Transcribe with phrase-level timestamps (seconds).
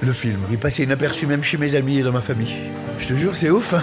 [0.00, 0.38] le film.
[0.48, 2.54] Il est passé inaperçu même chez mes amis et dans ma famille.
[2.98, 3.74] Je te jure, c'est ouf.
[3.74, 3.82] hein.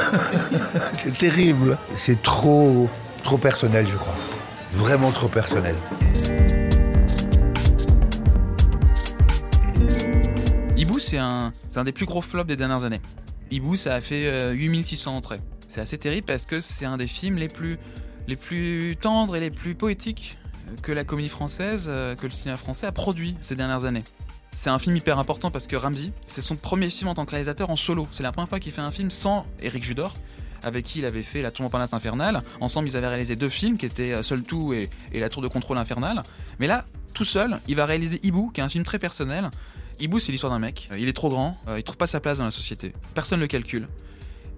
[0.98, 1.78] c'est terrible.
[1.96, 2.90] C'est trop,
[3.24, 4.16] trop personnel, je crois.
[4.74, 5.76] Vraiment trop personnel.
[10.78, 11.54] Hibou, c'est un,
[11.86, 13.02] des plus gros flops des dernières années.
[13.52, 15.42] Hibou, ça a fait euh, 8600 entrées.
[15.68, 17.78] C'est assez terrible parce que c'est un des films les plus,
[18.28, 20.38] les plus tendres et les plus poétiques
[20.82, 24.04] que la comédie française, euh, que le cinéma français a produit ces dernières années.
[24.54, 27.32] C'est un film hyper important parce que Ramsey, c'est son premier film en tant que
[27.32, 28.08] réalisateur en solo.
[28.12, 30.14] C'est la première fois qu'il fait un film sans Éric Judor,
[30.62, 32.44] avec qui il avait fait La Tour Montparnasse Infernale.
[32.60, 35.48] Ensemble, ils avaient réalisé deux films qui étaient euh, Seul Tout et, La Tour de
[35.48, 36.22] Contrôle Infernale.
[36.60, 39.50] Mais là, tout seul, il va réaliser Hibou, qui est un film très personnel.
[40.00, 40.90] Hibou, c'est l'histoire d'un mec.
[40.92, 42.94] Euh, Il est trop grand, euh, il trouve pas sa place dans la société.
[43.14, 43.88] Personne ne le calcule.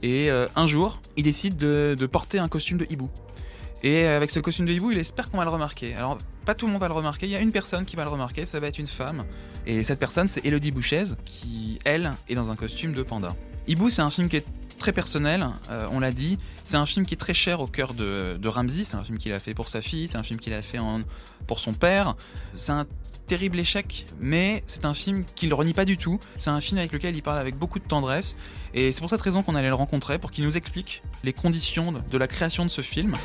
[0.02, 3.10] Et un jour, il décide de, porter un costume de hibou.
[3.84, 5.96] Et avec ce costume de hibou, il espère qu'on va le remarquer.
[5.96, 8.04] Alors, pas tout le monde va le remarquer, il y a une personne qui va
[8.04, 9.26] le remarquer, ça va être une femme.
[9.66, 13.36] Et cette personne, c'est Elodie Bouchez, qui, elle, est dans un costume de panda.
[13.68, 14.46] Hibou, c'est un film qui est
[14.78, 16.38] très personnel, euh, on l'a dit.
[16.66, 18.84] C'est un film qui est très cher au cœur de, de Ramsey.
[18.84, 20.80] C'est un film qu'il a fait pour sa fille, c'est un film qu'il a fait
[21.48, 22.16] pour son père.
[22.52, 22.86] C'est un
[23.28, 26.20] terrible échec, mais c'est un film qu'il ne renie pas du tout.
[26.38, 28.36] C'est un film avec lequel il parle avec beaucoup de tendresse.
[28.74, 31.94] Et c'est pour cette raison qu'on allait le rencontrer, pour qu'il nous explique les conditions
[31.94, 33.16] de la création de ce film.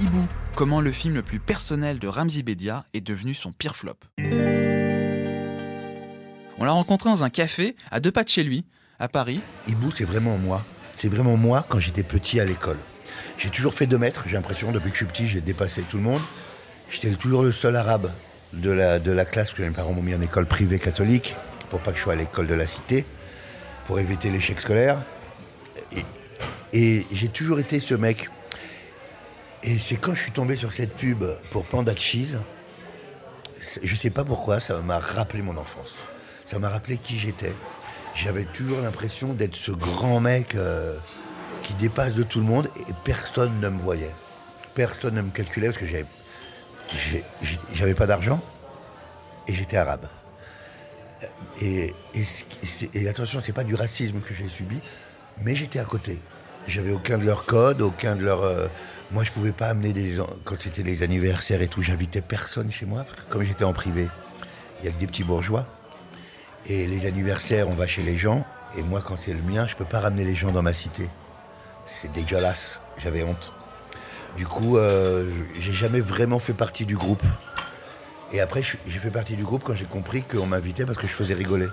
[0.00, 3.94] Hibou, comment le film le plus personnel de Ramzi Bedia est devenu son pire flop.
[6.58, 8.64] On l'a rencontré dans un café, à deux pas de chez lui,
[8.98, 9.40] à Paris.
[9.68, 10.64] Hibou, c'est vraiment moi.
[10.96, 12.78] C'est vraiment moi quand j'étais petit à l'école.
[13.38, 15.96] J'ai toujours fait 2 mètres, j'ai l'impression, depuis que je suis petit, j'ai dépassé tout
[15.96, 16.22] le monde.
[16.90, 18.10] J'étais toujours le seul arabe
[18.52, 21.36] de la, classe, que mes parents m'ont mis en école privée catholique,
[21.70, 23.04] pour pas que je sois à l'école de la cité,
[23.86, 24.98] pour éviter l'échec scolaire.
[26.72, 28.28] Et j'ai toujours été ce mec.
[29.66, 32.36] Et c'est quand je suis tombé sur cette pub pour Panda Cheese,
[33.82, 35.96] je sais pas pourquoi, ça m'a rappelé mon enfance.
[36.44, 37.52] Ça m'a rappelé qui j'étais.
[38.14, 40.94] J'avais toujours l'impression d'être ce grand mec euh,
[41.62, 44.10] qui dépasse de tout le monde et personne ne me voyait.
[44.74, 48.42] Personne ne me calculait parce que j'avais, pas d'argent
[49.48, 50.06] et j'étais arabe.
[51.62, 52.24] Et, et,
[52.92, 54.78] et attention, c'est pas du racisme que j'ai subi,
[55.40, 56.18] mais j'étais à côté.
[56.68, 58.42] J'avais aucun de leurs codes, aucun de leurs.
[58.42, 58.66] euh,
[59.10, 60.20] moi, je pouvais pas amener des.
[60.20, 64.08] en- Quand c'était les anniversaires et tout, j'invitais personne chez moi, comme j'étais en privé,
[64.80, 65.66] il y a que des petits bourgeois.
[66.66, 68.44] Et les anniversaires, on va chez les gens.
[68.76, 71.08] Et moi, quand c'est le mien, je peux pas ramener les gens dans ma cité.
[71.86, 72.80] C'est dégueulasse.
[73.02, 73.52] J'avais honte.
[74.36, 77.22] Du coup, euh, j'ai jamais vraiment fait partie du groupe.
[78.32, 81.12] Et après, j'ai fait partie du groupe quand j'ai compris qu'on m'invitait parce que je
[81.12, 81.66] faisais rigoler.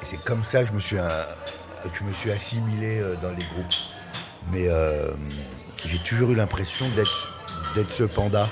[0.00, 1.24] Et c'est comme ça que je me suis, euh,
[1.84, 3.74] que je me suis assimilé euh, dans les groupes.
[4.50, 5.08] Mais euh,
[5.86, 6.86] j'ai toujours eu l'impression
[7.74, 8.48] d'être ce panda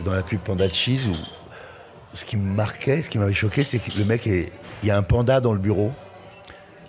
[0.00, 3.78] dans la pub Panda Cheese où ce qui me marquait, ce qui m'avait choqué, c'est
[3.78, 4.50] que le mec est.
[4.82, 5.92] Il y a un panda dans le bureau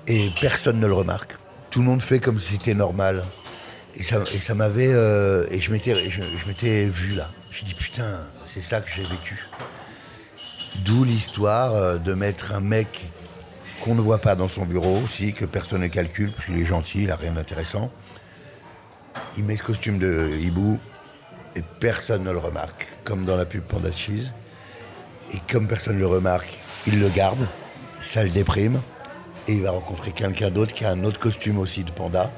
[0.07, 1.35] et personne ne le remarque.
[1.71, 3.23] Tout le monde fait comme si c'était normal.
[3.95, 4.91] Et ça, ça m'avait.
[4.91, 7.29] euh, et je m'étais, je, je m'étais vu là.
[7.51, 9.47] J'ai dit putain, c'est ça que j'ai vécu.
[10.85, 13.05] D'où l'histoire euh, de mettre un mec
[13.81, 16.65] qu'on ne voit pas dans son bureau aussi, que personne ne calcule, parce qu'il est
[16.65, 17.91] gentil, il n'a rien d'intéressant.
[19.37, 20.79] Il met ce costume de hibou
[21.55, 24.31] et personne ne le remarque, comme dans la pub Panda Cheese.
[25.33, 27.47] Et comme personne ne le remarque, il le garde,
[27.99, 28.79] ça le déprime,
[29.47, 32.31] et il va rencontrer quelqu'un d'autre qui a un autre costume aussi de panda,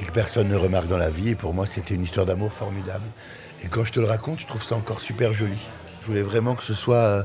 [0.00, 1.30] et que personne ne remarque dans la vie.
[1.30, 3.04] Et pour moi, c'était une histoire d'amour formidable.
[3.64, 5.58] Et quand je te le raconte, je trouve ça encore super joli.
[6.02, 7.22] Je voulais vraiment que ce soit euh,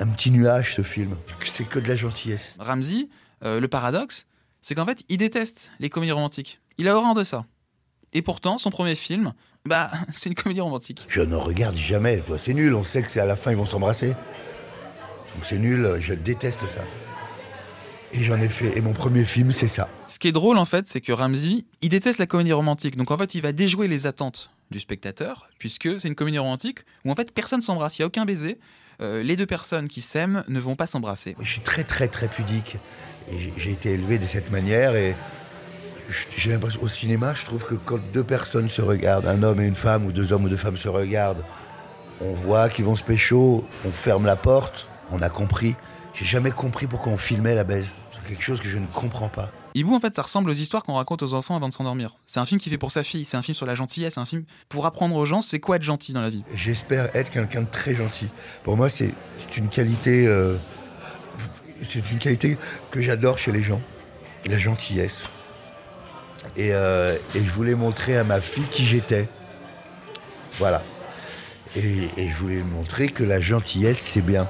[0.00, 1.16] un petit nuage, ce film.
[1.44, 2.56] C'est que de la gentillesse.
[2.58, 3.08] Ramsey,
[3.44, 4.26] euh, le paradoxe,
[4.60, 6.60] c'est qu'en fait, il déteste les comédies romantiques.
[6.78, 7.46] Il a horreur de ça.
[8.12, 9.32] Et pourtant, son premier film,
[9.64, 11.04] bah, c'est une comédie romantique.
[11.08, 12.22] Je ne regarde jamais.
[12.26, 12.38] quoi.
[12.38, 12.74] C'est nul.
[12.74, 14.08] On sait que c'est à la fin, ils vont s'embrasser.
[15.34, 15.96] Donc c'est nul.
[16.00, 16.80] Je déteste ça.
[18.12, 18.78] Et j'en ai fait.
[18.78, 19.88] Et mon premier film, c'est ça.
[20.06, 22.96] Ce qui est drôle, en fait, c'est que Ramsey, il déteste la comédie romantique.
[22.96, 26.80] Donc, en fait, il va déjouer les attentes du spectateur, puisque c'est une comédie romantique
[27.04, 27.98] où, en fait, personne s'embrasse.
[27.98, 28.58] Il n'y a aucun baiser.
[29.02, 31.36] Euh, les deux personnes qui s'aiment ne vont pas s'embrasser.
[31.40, 32.76] Je suis très, très, très pudique.
[33.30, 34.94] Et j'ai- été élevé de cette manière.
[34.94, 35.14] Et
[36.36, 39.66] j'ai l'impression, au cinéma, je trouve que quand deux personnes se regardent, un homme et
[39.66, 41.44] une femme, ou deux hommes ou deux femmes se regardent,
[42.20, 45.74] on voit qu'ils vont se pécho, on ferme la porte, on a compris.
[46.14, 47.92] J'ai jamais compris pourquoi on filmait la baise.
[48.12, 49.50] C'est quelque chose que je ne comprends pas.
[49.74, 52.16] Hibou, en fait, ça ressemble aux histoires qu'on raconte aux enfants avant de s'endormir.
[52.26, 54.20] C'est un film qui fait pour sa fille, c'est un film sur la gentillesse, c'est
[54.20, 56.42] un film pour apprendre aux gens c'est quoi être gentil dans la vie.
[56.54, 58.28] J'espère être quelqu'un de très gentil.
[58.64, 60.56] Pour moi, c'est c'est une qualité, euh,
[61.82, 62.56] c'est une qualité
[62.90, 63.82] que j'adore chez les gens,
[64.46, 65.28] la gentillesse.
[66.56, 69.28] Et, euh, et je voulais montrer à ma fille qui j'étais.
[70.58, 70.82] Voilà.
[71.76, 74.48] Et, je voulais montrer que la gentillesse, c'est bien.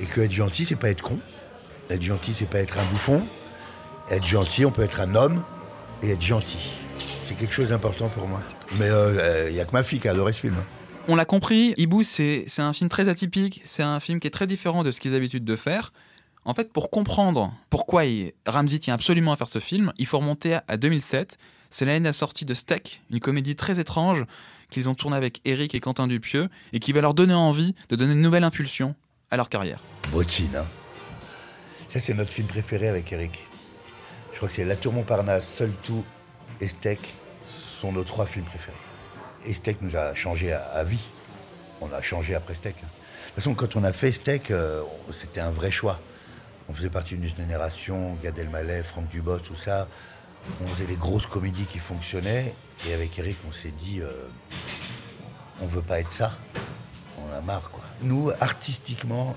[0.00, 1.18] Et que être gentil, c'est pas être con.
[1.90, 3.26] Être gentil, c'est pas être un bouffon.
[4.10, 5.42] Être gentil, on peut être un homme
[6.02, 6.70] et être gentil.
[6.98, 8.40] C'est quelque chose d'important pour moi.
[8.78, 10.56] Mais il euh, n'y a que ma fille qui a adoré ce film.
[11.08, 14.46] On l'a compris, Ibu, c'est un film très atypique, c'est un film qui est très
[14.46, 15.92] différent de ce qu'ils ont l'habitude de faire.
[16.50, 18.02] En fait, pour comprendre pourquoi
[18.44, 21.38] Ramsey tient absolument à faire ce film, il faut remonter à 2007.
[21.70, 24.24] C'est l'année de la sortie de Steak, une comédie très étrange
[24.68, 27.94] qu'ils ont tournée avec Eric et Quentin Dupieux et qui va leur donner envie de
[27.94, 28.96] donner une nouvelle impulsion
[29.30, 29.84] à leur carrière.
[30.10, 30.66] Bottine, hein
[31.86, 33.46] Ça, c'est notre film préféré avec Eric.
[34.32, 36.04] Je crois que c'est La Tour Montparnasse, Seul Tout
[36.60, 37.14] et Steak
[37.46, 38.76] sont nos trois films préférés.
[39.46, 41.06] Et Steak nous a changé à, vie.
[41.80, 42.74] On a changé après Steak.
[42.82, 42.88] Hein.
[42.88, 44.82] De toute façon, quand on a fait Steak, euh,
[45.12, 46.00] c'était un vrai choix.
[46.70, 49.88] On faisait partie d'une génération, Gad Elmaleh, Franck Dubos, tout ça.
[50.62, 52.54] On faisait des grosses comédies qui fonctionnaient.
[52.88, 54.28] Et avec Eric, on s'est dit, euh,
[55.60, 56.32] on veut pas être ça.
[57.18, 57.82] On a marre, quoi.
[58.02, 59.36] Nous, artistiquement,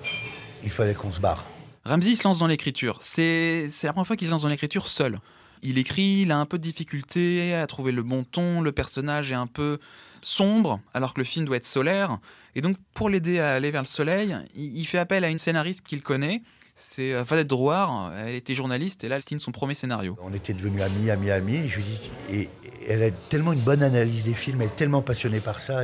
[0.64, 1.44] il fallait qu'on se barre.
[1.86, 3.00] Ramsey se lance dans l'écriture.
[3.02, 5.20] C'est la première fois qu'il se lance dans l'écriture seul.
[5.64, 9.32] Il écrit, il a un peu de difficulté à trouver le bon ton, le personnage
[9.32, 9.80] est un peu
[10.22, 12.20] sombre, alors que le film doit être solaire.
[12.54, 15.82] Et donc, pour l'aider à aller vers le soleil, il fait appel à une scénariste
[15.82, 16.44] qu'il connaît,
[16.75, 20.18] c'est euh, Valette Drouard, elle était journaliste et là elle signe son premier scénario.
[20.22, 21.58] On était devenus amis, amis, amis.
[21.58, 22.00] Et je lui dis,
[22.31, 22.50] et
[22.88, 25.84] elle a tellement une bonne analyse des films, elle est tellement passionnée par ça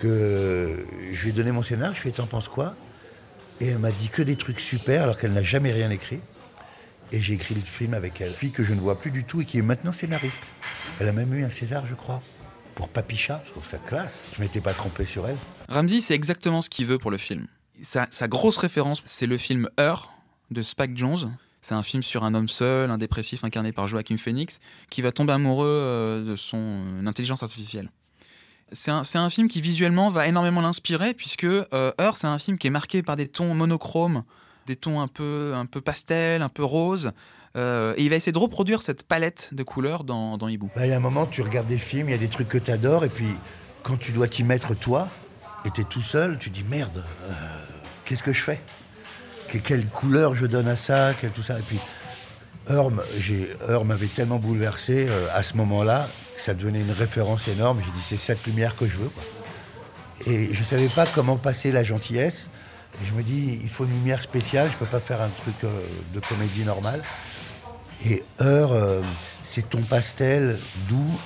[0.00, 1.94] que je lui ai donné mon scénario.
[1.96, 2.74] Je lui ai dit, t'en penses quoi?
[3.60, 6.20] Et elle m'a dit que des trucs super alors qu'elle n'a jamais rien écrit.
[7.12, 9.40] Et j'ai écrit le film avec elle, fille que je ne vois plus du tout
[9.40, 10.50] et qui est maintenant scénariste.
[11.00, 12.20] Elle a même eu un César, je crois,
[12.74, 13.42] pour Papicha.
[13.46, 14.24] Je trouve ça classe.
[14.36, 15.36] Je m'étais pas trompé sur elle.
[15.68, 17.46] Ramsey, c'est exactement ce qu'il veut pour le film
[17.82, 20.12] sa, grosse référence, c'est le film Heure
[20.50, 21.36] de Spike Jones.
[21.62, 25.10] C'est un film sur un homme seul, un dépressif incarné par Joaquin Phoenix, qui va
[25.10, 27.90] tomber amoureux euh, de son euh, intelligence artificielle.
[28.72, 32.70] C'est un, film qui visuellement va énormément l'inspirer, puisque euh, c'est un film qui est
[32.70, 34.24] marqué par des tons monochromes,
[34.66, 37.12] des tons un peu, un peu pastel, un peu rose.
[37.56, 40.68] et il va essayer de reproduire cette palette de couleurs dans, dans Hibou.
[40.74, 42.48] Bah, il y a un moment, tu regardes des films, il y a des trucs
[42.48, 43.28] que tu adores, et puis
[43.84, 45.08] quand tu dois t'y mettre toi,
[45.66, 47.32] et tu es tout seul, tu dis merde, euh,
[48.04, 48.60] qu'est-ce que je fais?
[49.64, 51.58] Quelle couleur je donne à ça tout ça?
[51.58, 51.78] Et puis,
[52.70, 57.80] Heure, m'avait tellement bouleversé euh, à ce moment-là ça devenait une référence énorme.
[57.82, 59.10] J'ai dit c'est cette lumière que je veux.
[60.26, 62.50] Et je ne savais pas comment passer la gentillesse.
[63.06, 65.54] Je me dis il faut une lumière spéciale, je ne peux pas faire un truc
[65.64, 65.70] euh,
[66.12, 67.02] de comédie normale.
[68.04, 68.72] Et Heure,
[69.42, 71.20] c'est ton pastel doux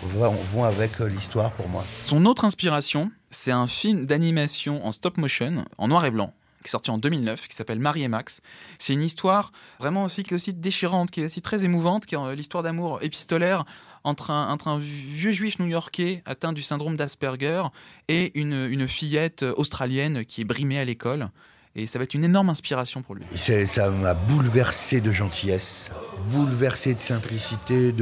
[0.54, 1.84] vont avec l'histoire pour moi.
[2.00, 6.32] Son autre inspiration, c'est un film d'animation en stop motion, en noir et blanc,
[6.62, 8.40] qui est sorti en 2009, qui s'appelle Marie et Max.
[8.78, 12.14] C'est une histoire vraiment aussi qui est aussi déchirante, qui est aussi très émouvante, qui
[12.14, 13.64] est euh, l'histoire d'amour épistolaire
[14.04, 17.64] entre un, vieux juif new-yorkais atteint du syndrome d'Asperger
[18.08, 21.28] et une, fillette australienne qui est brimée à l'école.
[21.76, 23.24] Et ça va être une énorme inspiration pour lui.
[23.36, 25.90] Ça m'a bouleversé de gentillesse,
[26.30, 27.92] bouleversé de simplicité,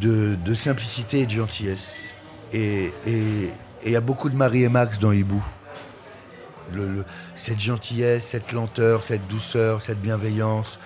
[0.00, 2.14] de, simplicité et de gentillesse.
[2.52, 2.92] Et,
[3.82, 5.42] et il y a beaucoup de Marie et Max dans Hibou.
[7.34, 10.78] cette gentillesse, cette lenteur, cette douceur, cette bienveillance.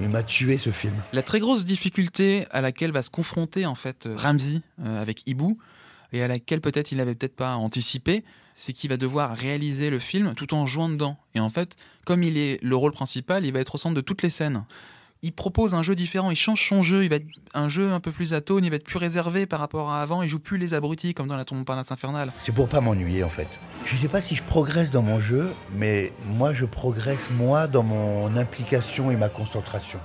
[0.00, 0.94] Il m'a tué ce film.
[1.12, 5.26] La très grosse difficulté à laquelle va se confronter en fait euh, Ramsey euh, avec
[5.26, 5.58] Hibou
[6.12, 8.22] et à laquelle peut-être il n'avait peut-être pas anticipé,
[8.54, 11.16] c'est qu'il va devoir réaliser le film tout en jouant dedans.
[11.34, 14.00] Et en fait, comme il est le rôle principal, il va être au centre de
[14.00, 14.64] toutes les scènes
[15.22, 18.00] il propose un jeu différent, il change son jeu, il va être un jeu un
[18.00, 20.58] peu plus atone, il va être plus réservé par rapport à avant, il joue plus
[20.58, 22.32] les abrutis comme dans la tombe Parnasse infernale.
[22.38, 23.48] C'est pour pas m'ennuyer en fait.
[23.84, 27.82] Je sais pas si je progresse dans mon jeu, mais moi je progresse moi dans
[27.82, 29.98] mon implication et ma concentration.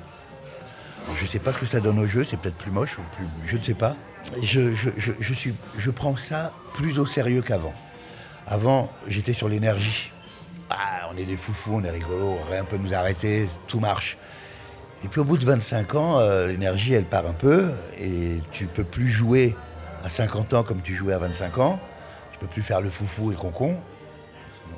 [1.15, 2.97] Je sais pas ce que ça donne au jeu, c'est peut-être plus moche
[3.45, 3.95] je ne sais pas.
[4.41, 7.73] Je, je, suis, je prends ça plus au sérieux qu'avant.
[8.47, 10.11] Avant, j'étais sur l'énergie.
[10.69, 14.17] Ah, on est des foufous, on est rigolo, rien peut nous arrêter, tout marche.
[15.03, 18.67] Et puis au bout de 25 ans, euh, l'énergie, elle part un peu et tu
[18.67, 19.55] peux plus jouer
[20.03, 21.79] à 50 ans comme tu jouais à 25 ans.
[22.31, 23.77] Tu peux plus faire le foufou et concon.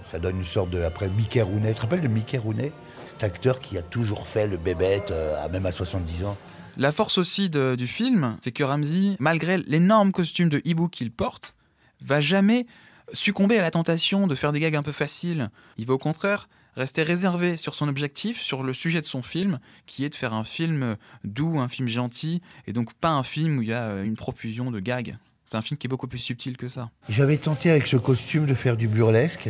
[0.01, 0.82] Ça donne une sorte de...
[0.82, 1.70] Après, Mickey Rooney.
[1.70, 2.72] Tu te rappelles de Mickey Rooney
[3.05, 6.38] Cet acteur qui a toujours fait le bébête, euh, même à 70 ans?
[6.77, 11.55] La force aussi du film, c'est que Ramsey, malgré l'énorme costume de hibou qu'il porte,
[12.01, 12.65] va jamais
[13.13, 15.50] succomber à la tentation de faire des gags un peu faciles.
[15.77, 19.60] Il va au contraire rester réservé sur son objectif, sur le sujet de son film,
[19.86, 23.58] qui est de faire un film doux, un film gentil, et donc pas un film
[23.58, 25.17] où il y a euh, une profusion de gags.
[25.46, 26.89] C'est un film qui est beaucoup plus subtil que ça.
[27.08, 29.50] J'avais tenté avec ce costume de faire du burlesque,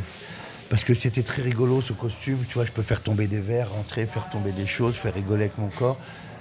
[0.69, 2.37] parce que c'était très rigolo ce costume.
[2.47, 5.45] Tu vois, je peux faire tomber des verres, rentrer, faire tomber des choses, faire rigoler
[5.45, 5.99] avec mon corps.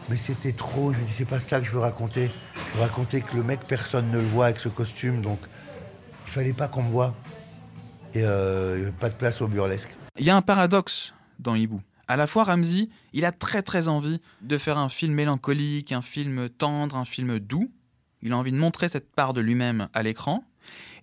[0.08, 2.28] Mais c'était trop, je me dis, c'est pas ça que je veux raconter.
[2.72, 5.38] Je veux raconter que le mec, personne ne le voit avec ce costume, donc
[6.26, 7.14] il fallait pas qu'on me voie.
[8.14, 9.88] Et euh, pas de place au burlesque.
[10.16, 11.83] Il y a un paradoxe dans Hibou.
[12.06, 16.02] À la fois, Ramsey, il a très très envie de faire un film mélancolique, un
[16.02, 17.68] film tendre, un film doux.
[18.23, 20.44] Il a envie de montrer cette part de lui-même à l'écran.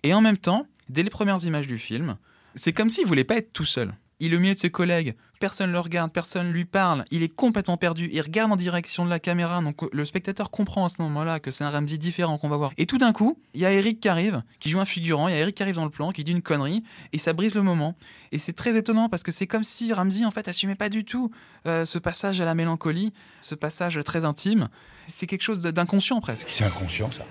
[0.02, 2.16] Et en même temps, dès les premières images du film,
[2.54, 3.92] c'est comme s'il voulait pas être tout seul.
[4.18, 7.04] Il est au milieu de ses collègues, personne ne le regarde, personne ne lui parle,
[7.10, 10.84] il est complètement perdu, il regarde en direction de la caméra, donc le spectateur comprend
[10.84, 12.70] à ce moment-là que c'est un Ramsey différent qu'on va voir.
[12.78, 15.32] Et tout d'un coup, il y a Eric qui arrive, qui joue un figurant, il
[15.32, 17.56] y a Eric qui arrive dans le plan, qui dit une connerie, et ça brise
[17.56, 17.96] le moment.
[18.30, 21.04] Et c'est très étonnant parce que c'est comme si Ramsey en fait assumait pas du
[21.04, 21.32] tout
[21.66, 24.68] euh, ce passage à la mélancolie, ce passage très intime.
[25.08, 26.46] C'est quelque chose d'inconscient presque.
[26.50, 27.24] C'est inconscient ça.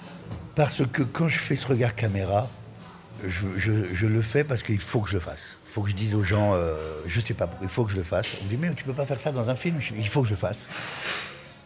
[0.58, 2.46] Parce que quand je fais ce regard caméra,
[3.28, 5.60] je, le fais parce qu'il faut que je le fasse.
[5.68, 6.76] Il faut que je dise aux gens, euh,
[7.06, 8.36] je sais pas, il faut que je le fasse.
[8.42, 9.80] On me dit, mais tu peux pas faire ça dans un film?
[9.96, 10.70] il faut que je le fasse.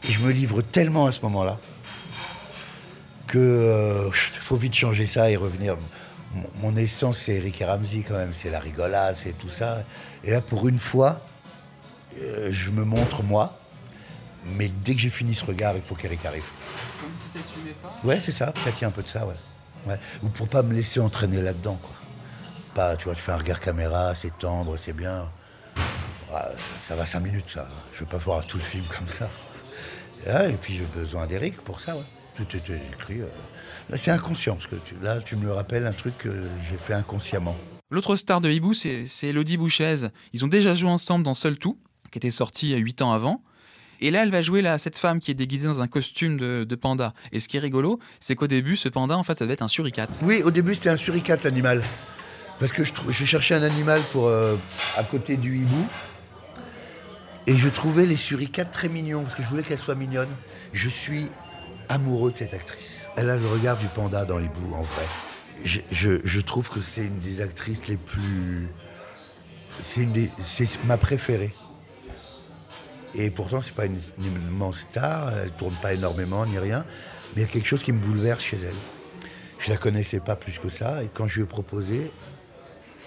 [0.08, 1.58] Et je me livre tellement à ce moment-là
[3.28, 5.78] que euh, faut vite changer ça et revenir.
[6.62, 8.34] Mon, essence, c'est Eric et Ramsey quand même.
[8.34, 9.84] C'est la rigolade, c'est tout ça.
[10.24, 11.22] Et là, pour une fois,
[12.22, 13.58] euh, je me montre moi.
[14.58, 16.44] Mais dès que j'ai fini ce regard, il faut qu'Eric arrive.
[17.02, 18.54] Comme si t'assumais pas Ouais, c'est ça.
[18.64, 19.34] Ça tient un peu de ça, ouais.
[20.24, 21.80] Ou pour pas me laisser entraîner là-dedans.
[21.82, 21.96] Quoi.
[22.74, 25.30] Pas, tu vois, tu fais un regard caméra, c'est tendre, c'est bien.
[26.82, 27.68] ça va cinq minutes, ça.
[27.94, 29.30] Je veux pas voir tout le film comme ça.
[30.28, 32.02] Et, puis j'ai besoin d'Eric pour ça, ouais.
[32.36, 33.22] Tout écrit.
[33.22, 33.28] Euh.
[33.98, 37.56] C'est inconscient, parce que là, tu me rappelles un truc que j'ai fait inconsciemment.
[37.92, 39.96] L'autre star de Hibou, c'est Elodie Bouchez.
[40.34, 41.78] Ils ont déjà joué ensemble dans Seul Tout,
[42.12, 43.42] qui était sorti huit ans avant.
[44.02, 46.76] Et là, elle va jouer là, cette femme qui est déguisée dans un costume de,
[46.76, 47.14] panda.
[47.32, 49.62] Et ce qui est rigolo, c'est qu'au début, ce panda, en fait, ça devait être
[49.62, 50.10] un suricate.
[50.24, 51.82] Oui, au début, c'était un suricate, l'animal.
[52.60, 54.56] Parce que je, je, cherchais un animal pour, euh,
[54.98, 55.88] à côté du hibou.
[57.48, 60.30] Et je trouvais les suricates très mignons, parce que je voulais qu'elle soit mignonne.
[60.74, 61.28] Je suis
[61.90, 63.10] amoureux de cette actrice.
[63.16, 65.06] Elle a le regard du panda dans l'hibou, en vrai.
[65.64, 68.68] Je, trouve que c'est une des actrices les plus...
[69.82, 70.06] C'est
[70.86, 71.52] ma préférée.
[73.18, 76.86] Et pourtant, c'est pas une, immense star, elle tourne pas énormément ni rien,
[77.36, 79.30] mais il y a quelque chose qui me bouleverse chez elle.
[79.60, 82.12] Je la connaissais pas plus que ça, et quand je lui ai proposé,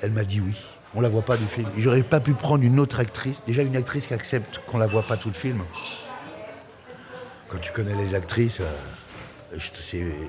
[0.02, 0.56] elle m'a dit oui.
[0.94, 1.68] On la voit pas du film.
[1.76, 5.02] J'aurais pas pu prendre une autre actrice, déjà une actrice qui accepte qu'on la voit
[5.02, 5.62] pas tout le film.
[7.48, 9.58] Quand tu connais les actrices, euh,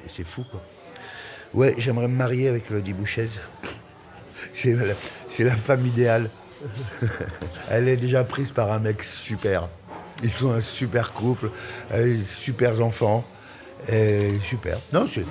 [0.08, 0.62] c'est fou quoi.
[1.54, 3.30] Ouais, j'aimerais me marier avec Elodie Bouchez.
[4.54, 4.94] C'est la,
[5.46, 6.30] la femme idéale.
[7.70, 9.68] Elle est déjà prise par un mec super.
[10.24, 11.51] Ils sont un super couple,
[12.24, 13.25] super enfants.
[13.88, 14.78] Et super.
[14.94, 15.25] Non, c'est.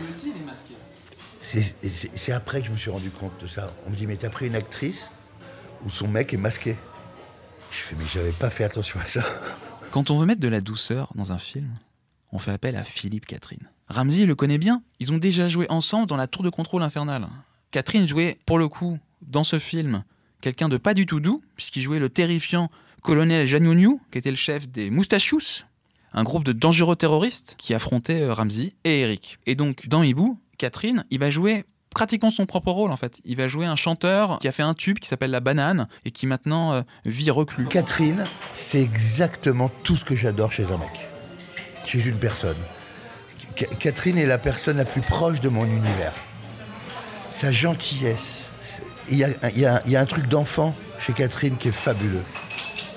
[1.41, 3.71] C'est après que je me suis rendu compte de ça.
[3.87, 5.13] On me dit, mais t'as pris une actrice
[5.85, 6.77] où son mec est masqué.
[7.71, 9.25] Je fais, mais j'avais pas fait attention à ça.
[9.91, 11.69] Quand on veut mettre de la douceur dans un film,
[12.33, 13.69] on fait appel à Philippe Catherine.
[13.89, 14.83] Ramsey le connaît bien.
[15.01, 17.27] Ils ont déjà joué ensemble dans la tour de contrôle infernale.
[17.71, 20.05] Catherine jouait, pour le coup, dans ce film,
[20.41, 22.71] quelqu'un de pas du tout doux, puisqu'il jouait le terrifiant
[23.03, 25.65] colonel Janouniou, qui était le chef des Moustachious,
[26.13, 29.39] un groupe de dangereux terroristes qui affrontaient euh, Ramsey et Eric.
[29.47, 33.21] Et donc, dans Hibou, Catherine, il va jouer pratiquement son propre rôle en fait.
[33.25, 36.11] Il va jouer un chanteur qui a fait un tube qui s'appelle La Banane et
[36.11, 37.67] qui maintenant euh, vit reclus.
[37.67, 40.91] Catherine, c'est exactement tout ce que j'adore chez un mec,
[41.87, 42.57] chez une personne.
[43.81, 46.13] Catherine est la personne la plus proche de mon univers.
[47.33, 48.48] Sa gentillesse,
[49.11, 52.23] il y a, un truc d'enfant chez Catherine qui est fabuleux,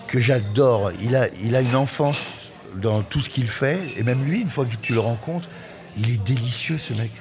[0.07, 0.91] que j'adore.
[1.01, 4.65] Il a, il une enfance dans tout ce qu'il fait, et même lui, une fois
[4.65, 5.49] que tu le rencontres,
[5.97, 7.11] il est délicieux ce mec.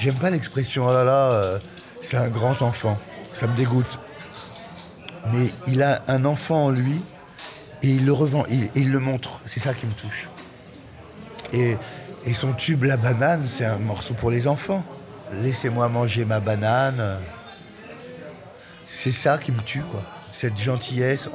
[0.00, 1.58] J'aime pas l'expression oh là là, euh,
[2.00, 2.98] c'est un grand enfant.
[3.34, 3.98] Ça me dégoûte.
[5.32, 7.00] Mais il a un enfant en lui
[7.82, 9.40] et il le revend, et il le montre.
[9.46, 10.28] C'est ça qui me touche.
[11.52, 11.76] Et
[12.32, 14.84] son tube La Banane, c'est un morceau pour les enfants.
[15.40, 17.18] Laissez-moi manger ma banane
[18.92, 20.02] c'est ça qui me tue, quoi.
[20.34, 21.28] Cette gentillesse.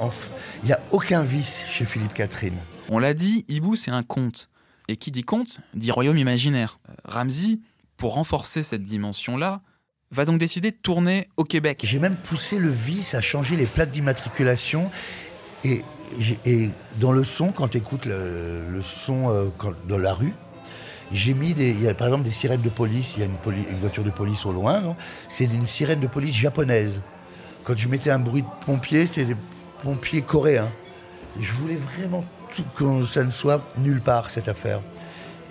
[0.62, 2.56] Il n'y a aucun vice chez Philippe Catherine.
[2.88, 4.48] On l'a dit, Hibou, c'est un conte.
[4.86, 6.78] Et qui dit conte, dit royaume imaginaire.
[6.88, 7.58] Euh, Ramsey,
[7.96, 9.60] pour renforcer cette dimension-là,
[10.12, 11.82] va donc décider de tourner au Québec.
[11.84, 14.90] J'ai même poussé le vice à changer les plaques d'immatriculation.
[15.64, 15.82] Et,
[17.00, 19.46] dans le son, quand tu écoutes le, son euh,
[19.88, 20.32] dans la rue,
[21.12, 23.26] j'ai mis des, il y a par exemple des sirènes de police, il y a
[23.26, 24.96] une, voiture de police au loin,
[25.28, 27.02] c'est une sirène de police japonaise.
[27.64, 29.36] Quand je mettais un bruit de pompier, c'est des
[29.82, 30.70] pompiers coréens.
[31.38, 32.24] je voulais vraiment
[32.74, 34.80] que ça ne soit nulle part, cette affaire.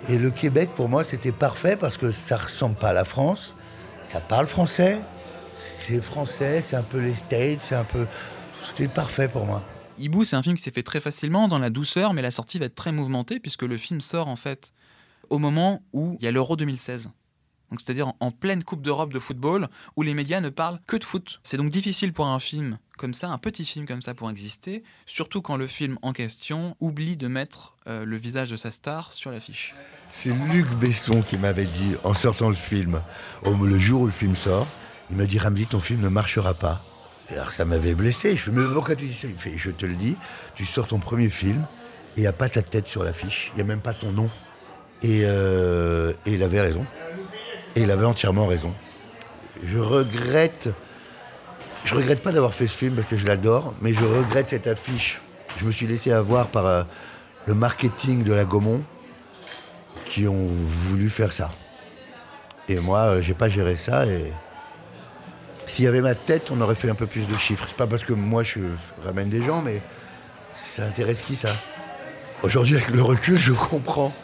[0.08, 3.54] Et le Québec, pour moi, c'était parfait parce que ça ressemble pas à la France.
[4.02, 4.98] Ça parle français.
[5.52, 8.06] C'est français, c'est un peu les States, c'est un peu.
[8.62, 9.62] C'était parfait pour moi.
[9.98, 12.58] Hibou, c'est un film qui s'est fait très facilement dans la douceur, mais la sortie
[12.58, 14.72] va être très mouvementée puisque le film sort en fait
[15.30, 17.10] au moment où il y a l'Euro 2016.
[17.70, 21.04] donc c'est-à-dire en pleine Coupe d'Europe de football, où les médias ne parlent que de
[21.04, 21.40] foot.
[21.42, 24.82] C'est donc difficile pour un film comme ça, un petit film comme ça pour exister,
[25.06, 29.12] surtout quand le film en question oublie de mettre euh, le visage de sa star
[29.12, 29.74] sur l'affiche.
[30.10, 33.00] C'est Luc Besson qui m'avait dit, en sortant le film,
[33.44, 34.66] le jour où le film sort,
[35.10, 36.84] il m'a dit Ramzi, ton film ne marchera pas.
[37.30, 38.36] alors ça m'avait blessé.
[38.36, 39.28] Je fais, mais pourquoi tu dis ça?
[39.46, 40.16] Il je te le dis,
[40.54, 41.64] tu sors ton premier film
[42.16, 44.12] et il n'y a pas ta tête sur l'affiche, il n'y a même pas ton
[44.12, 44.28] nom.
[45.02, 46.84] Et, euh, et il avait raison.
[47.76, 48.72] Et il avait entièrement raison.
[49.64, 50.68] Je regrette.
[51.84, 54.66] Je regrette pas d'avoir fait ce film parce que je l'adore, mais je regrette cette
[54.66, 55.20] affiche.
[55.58, 56.82] Je me suis laissé avoir par euh,
[57.46, 58.82] le marketing de la Gaumont
[60.04, 61.50] qui ont voulu faire ça.
[62.68, 64.06] Et moi, euh, j'ai pas géré ça.
[64.06, 64.32] Et
[65.66, 67.64] s'il y avait ma tête, on aurait fait un peu plus de chiffres.
[67.68, 68.60] C'est pas parce que moi je
[69.04, 69.80] ramène des gens, mais
[70.54, 71.50] ça intéresse qui ça?
[72.42, 74.14] Aujourd'hui, avec le recul, je comprends.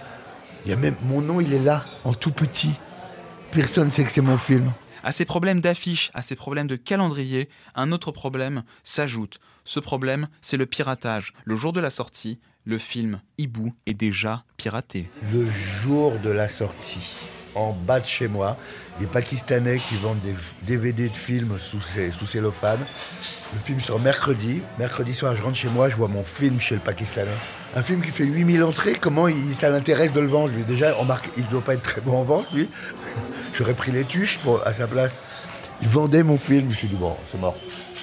[0.65, 2.71] Il y a même mon nom, il est là, en tout petit.
[3.51, 4.73] Personne ne sait que c'est mon film.
[5.03, 9.39] À ces problèmes d'affiches, à ces problèmes de calendrier, un autre problème s'ajoute.
[9.65, 11.35] Ce problème, c'est le piratage.
[11.45, 15.11] Le jour de la sortie, le film Hibou est déjà piraté.
[15.33, 18.57] Le jour de la sortie, en bas de chez moi,
[19.01, 22.81] des Pakistanais qui vendent des DVD de films sous, sous cellophane.
[23.53, 24.61] Le film sort mercredi.
[24.79, 27.31] Mercredi soir, je rentre chez moi, je vois mon film chez le Pakistanais.
[27.77, 31.05] Un film qui fait 8000 entrées, comment il, ça l'intéresse de le vendre Déjà, on
[31.05, 32.69] marque, il ne doit pas être très bon en vente, lui.
[33.55, 35.23] J'aurais pris les tuches pour, à sa place.
[35.83, 37.57] Il vendait mon film, je me suis dit, bon, c'est mort.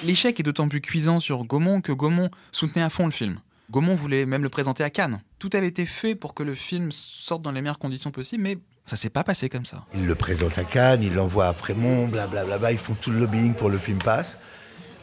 [0.04, 3.38] L'échec est d'autant plus cuisant sur Gaumont que Gaumont soutenait à fond le film.
[3.70, 5.22] Gaumont voulait même le présenter à Cannes.
[5.38, 8.58] Tout avait été fait pour que le film sorte dans les meilleures conditions possibles, mais
[8.84, 9.84] ça s'est pas passé comme ça.
[9.94, 13.54] Il le présente à Cannes, il l'envoie à Frémont, blablabla, ils font tout le lobbying
[13.54, 14.38] pour le film passe.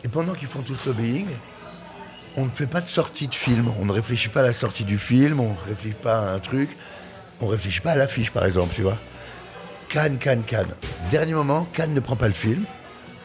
[0.04, 1.28] Et pendant qu'ils font tout ce lobbying,
[2.38, 3.72] on ne fait pas de sortie de film.
[3.80, 6.40] On ne réfléchit pas à la sortie du film, on ne réfléchit pas à un
[6.40, 6.70] truc.
[7.42, 8.98] On ne réfléchit pas à l'affiche, par exemple, tu vois.
[9.90, 10.74] Cannes, Cannes, Cannes.
[11.10, 12.64] Dernier moment, Cannes ne prend pas le film.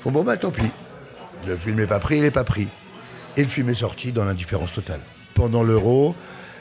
[0.05, 0.71] Bon, bon, bah tant pis.
[1.47, 2.69] Le film n'est pas pris, il n'est pas pris.
[3.37, 5.01] Et le film est sorti dans l'indifférence totale.
[5.35, 6.14] Pendant l'Euro,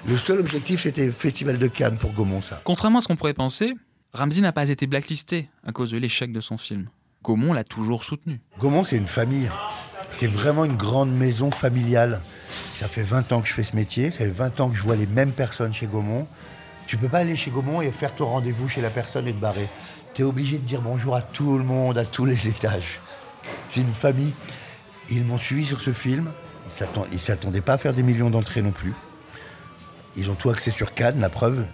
[0.05, 2.61] le seul objectif, c'était le Festival de Cannes pour Gaumont, ça.
[2.65, 3.73] Contrairement à ce qu'on pourrait penser,
[4.13, 6.89] Ramsey n'a pas été blacklisté à cause de l'échec de son film.
[7.23, 8.41] Gaumont l'a toujours soutenu.
[8.59, 9.47] Gaumont, c'est une famille.
[10.09, 12.21] C'est vraiment une grande maison familiale.
[12.71, 14.83] Ça fait 20 ans que je fais ce métier, ça fait 20 ans que je
[14.83, 16.27] vois les mêmes personnes chez Gaumont.
[16.85, 19.39] Tu peux pas aller chez Gaumont et faire ton rendez-vous chez la personne et te
[19.39, 19.69] barrer.
[20.13, 22.99] Tu es obligé de dire bonjour à tout le monde, à tous les étages.
[23.69, 24.33] C'est une famille.
[25.09, 26.29] Ils m'ont suivi sur ce film.
[27.09, 28.93] Ils ne s'attendaient pas à faire des millions d'entrées non plus.
[30.17, 31.65] Ils ont tout axé sur Cannes, la preuve.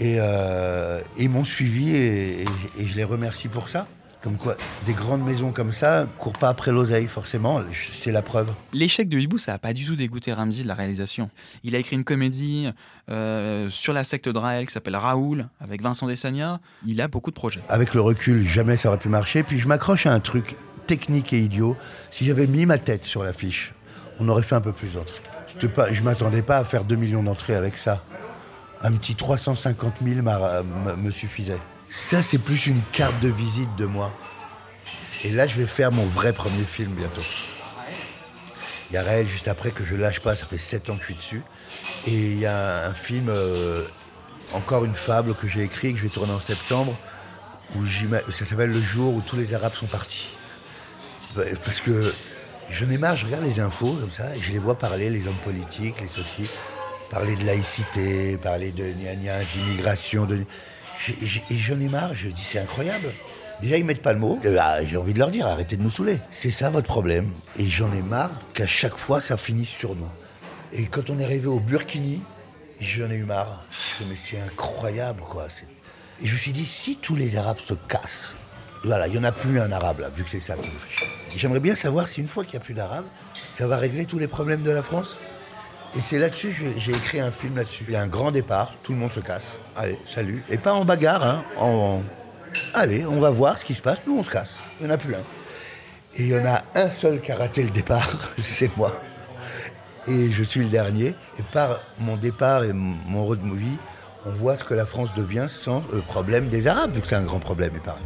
[0.00, 2.44] Et, euh, ils m'ont suivi et
[2.78, 3.86] je les remercie pour ça.
[4.24, 7.60] Comme quoi, des grandes maisons comme ça courent pas après l'oseille, forcément,
[7.92, 8.48] c'est la preuve.
[8.72, 11.28] L'échec de Hibou, ça n'a pas du tout dégoûté Ramsey de la réalisation.
[11.62, 12.70] Il a écrit une comédie
[13.10, 16.58] euh, sur la secte d'Raël qui s'appelle Raoul, avec Vincent Dessagna.
[16.86, 17.60] Il a beaucoup de projets.
[17.68, 19.42] Avec le recul, jamais ça aurait pu marcher.
[19.42, 21.76] Puis je m'accroche à un truc technique et idiot.
[22.10, 23.74] Si j'avais mis ma tête sur l'affiche,
[24.20, 25.20] on aurait fait un peu plus d'entrées.
[25.74, 28.02] Pas, je m'attendais pas à faire 2 millions d'entrées avec ça.
[28.80, 30.20] Un petit 350 000
[30.96, 31.58] me suffisait.
[31.90, 34.12] Ça, c'est plus une carte de visite de moi.
[35.24, 37.22] Et là, je vais faire mon vrai premier film bientôt.
[38.90, 41.00] Il y a Raël juste après que je lâche pas, ça fait 7 ans que
[41.00, 41.42] je suis dessus.
[42.06, 43.84] Et il y a un film, euh,
[44.52, 46.94] encore une fable que j'ai écrit, que je vais tourner en septembre,
[47.76, 47.86] où
[48.30, 50.28] ça s'appelle Le jour où tous les Arabes sont partis.
[51.64, 52.12] Parce que
[52.70, 55.26] je ai marre, je regarde les infos comme ça, et je les vois parler, les
[55.26, 56.50] hommes politiques, les sociétés,
[57.10, 60.26] parler de laïcité, parler de d'immigration.
[61.50, 63.06] Et j'en ai marre, je dis c'est incroyable.
[63.60, 64.38] Déjà, ils mettent pas le mot.
[64.42, 66.18] Bah, j'ai envie de leur dire, arrêtez de nous saouler.
[66.30, 67.30] C'est ça votre problème.
[67.58, 70.08] Et j'en ai marre qu'à chaque fois, ça finisse sur nous.
[70.72, 72.20] Et quand on est arrivé au Burkini,
[72.80, 73.64] j'en ai eu marre.
[73.70, 75.46] Je mais c'est incroyable, quoi.
[76.22, 78.34] Et je me suis dit, si tous les Arabes se cassent,
[78.84, 81.60] voilà, il n'y en a plus un Arabe, vu que c'est ça qui fait J'aimerais
[81.60, 83.06] bien savoir si une fois qu'il n'y a plus d'Arabes,
[83.52, 85.18] ça va régler tous les problèmes de la France.
[85.96, 87.84] Et c'est là-dessus que j'ai écrit un film là-dessus.
[87.88, 89.58] Il y a un grand départ, tout le monde se casse.
[89.76, 90.42] Allez, salut.
[90.50, 92.00] Et pas en bagarre, hein.
[92.74, 93.98] Allez, on va voir ce qui se passe.
[94.06, 94.60] Nous, on se casse.
[94.80, 95.18] Il n'y en a plus un.
[96.16, 98.10] Et il y en a un seul qui a raté le départ,
[98.42, 99.00] c'est moi.
[100.06, 101.14] Et je suis le dernier.
[101.38, 103.78] Et par mon départ et mon road movie,
[104.26, 107.16] on voit ce que la France devient sans le problème des Arabes, vu que c'est
[107.16, 108.02] un grand problème, épargne.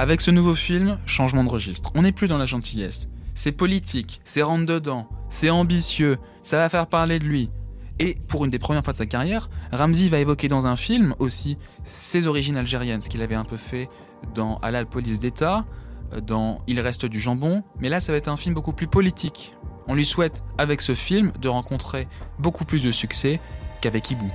[0.00, 1.90] Avec ce nouveau film, changement de registre.
[1.94, 6.68] On n'est plus dans la gentillesse c'est politique, c'est rentre dedans, c'est ambitieux, ça va
[6.68, 7.50] faire parler de lui.
[7.98, 11.14] Et pour une des premières fois de sa carrière, Ramsey va évoquer dans un film
[11.18, 13.88] aussi ses origines algériennes, ce qu'il avait un peu fait
[14.34, 15.66] dans Halal Police d'État,
[16.14, 18.86] euh, dans Il reste du jambon, mais là ça va être un film beaucoup plus
[18.86, 19.54] politique.
[19.86, 22.08] On lui souhaite avec ce film de rencontrer
[22.38, 23.38] beaucoup plus de succès
[23.80, 24.28] qu'avec Hibou.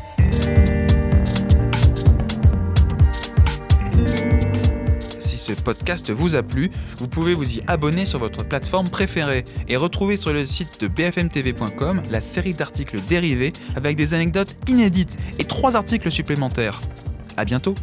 [5.46, 9.78] Ce podcast vous a plu, vous pouvez vous y abonner sur votre plateforme préférée et
[9.78, 15.44] retrouver sur le site de bfmtv.com la série d'articles dérivés avec des anecdotes inédites et
[15.44, 16.82] trois articles supplémentaires.
[17.38, 17.76] À bientôt